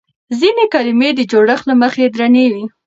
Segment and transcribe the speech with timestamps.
[0.39, 2.65] ځينې کلمې د جوړښت له مخې درنې وي.